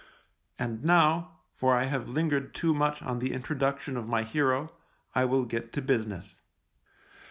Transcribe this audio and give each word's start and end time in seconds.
And 0.57 0.83
now, 0.83 1.41
for 1.53 1.75
I 1.77 1.83
have 1.83 2.09
lingered 2.09 2.55
too 2.55 2.73
much 2.73 3.03
on 3.03 3.19
the 3.19 3.33
introduction 3.33 3.95
of 3.97 4.07
my 4.07 4.23
hero, 4.23 4.71
I 5.13 5.25
will 5.25 5.45
get 5.45 5.71
to 5.73 5.81
business. 5.83 6.39